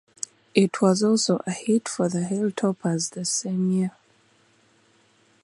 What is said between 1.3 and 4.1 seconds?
a hit for The Hilltoppers the same year.